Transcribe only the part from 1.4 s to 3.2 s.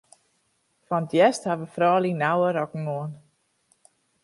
hawwe froulju nauwe rokken oan.